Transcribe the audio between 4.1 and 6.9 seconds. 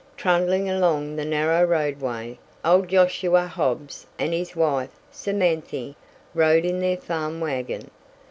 and his wife, Samanthy, rode in